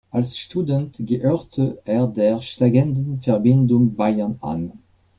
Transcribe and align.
Als 0.11 0.35
Student 0.35 0.95
gehörte 0.97 1.79
er 1.85 2.07
der 2.07 2.41
schlagenden 2.41 3.21
Verbindung 3.21 3.93
„Bayern“ 3.95 4.39
an. 4.41 4.79